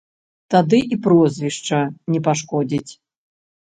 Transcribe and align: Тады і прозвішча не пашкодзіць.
Тады 0.53 0.79
і 0.95 0.99
прозвішча 1.03 1.79
не 2.15 2.19
пашкодзіць. 2.29 2.91